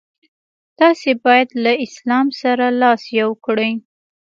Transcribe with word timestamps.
تاسي 0.79 1.11
باید 1.25 1.49
له 1.63 1.73
اسلام 1.85 2.27
سره 2.41 2.65
لاس 2.81 3.01
یو 3.19 3.31
کړئ. 3.45 3.71